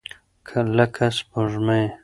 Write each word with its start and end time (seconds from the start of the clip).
لکه 0.77 1.05
سپوږمۍ. 1.17 1.83